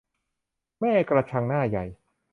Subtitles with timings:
[0.79, 1.85] แม่กระชังหน้าใหญ่